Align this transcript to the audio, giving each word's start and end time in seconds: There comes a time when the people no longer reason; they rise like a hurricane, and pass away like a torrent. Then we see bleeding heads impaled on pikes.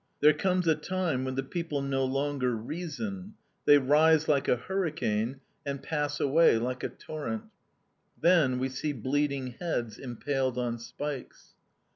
There 0.19 0.33
comes 0.33 0.67
a 0.67 0.73
time 0.73 1.23
when 1.25 1.35
the 1.35 1.43
people 1.43 1.83
no 1.83 2.03
longer 2.03 2.55
reason; 2.55 3.35
they 3.65 3.77
rise 3.77 4.27
like 4.27 4.47
a 4.47 4.55
hurricane, 4.55 5.41
and 5.63 5.79
pass 5.83 6.19
away 6.19 6.57
like 6.57 6.83
a 6.83 6.89
torrent. 6.89 7.43
Then 8.19 8.57
we 8.57 8.67
see 8.67 8.93
bleeding 8.93 9.57
heads 9.59 9.99
impaled 9.99 10.57
on 10.57 10.79
pikes. 10.97 11.49